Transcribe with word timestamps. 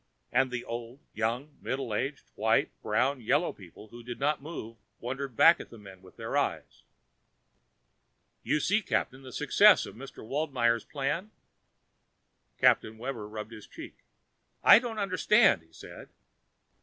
And 0.31 0.49
the 0.49 0.63
old, 0.65 0.99
young, 1.13 1.55
middle 1.61 1.93
aged, 1.93 2.31
white, 2.33 2.71
brown, 2.81 3.21
yellow 3.21 3.53
people 3.53 3.89
who 3.89 4.01
did 4.01 4.19
not 4.19 4.41
move 4.41 4.77
wondered 4.99 5.35
back 5.37 5.59
at 5.59 5.69
the 5.69 5.77
men 5.77 6.01
with 6.01 6.17
their 6.17 6.35
eyes.... 6.35 6.81
"You 8.41 8.59
see, 8.59 8.81
Captain, 8.81 9.21
the 9.21 9.31
success 9.31 9.85
of 9.85 9.93
Mr. 9.93 10.25
Waldmeyer's 10.27 10.85
plan?" 10.85 11.29
Captain 12.57 12.97
Webber 12.97 13.27
rubbed 13.27 13.51
his 13.51 13.67
cheek. 13.67 13.97
"I 14.63 14.79
don't 14.79 14.97
understand," 14.97 15.61
he 15.61 15.71
said. 15.71 16.09